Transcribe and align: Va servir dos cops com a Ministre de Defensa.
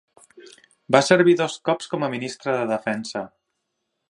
Va 0.95 1.01
servir 1.09 1.35
dos 1.43 1.59
cops 1.71 1.93
com 1.93 2.07
a 2.09 2.13
Ministre 2.17 2.57
de 2.61 2.67
Defensa. 2.77 3.27